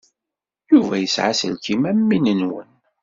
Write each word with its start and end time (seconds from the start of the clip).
Yuba 0.71 0.95
yesɛa 0.99 1.29
aselkim 1.31 1.83
am 1.91 1.99
win-nwen. 2.09 2.69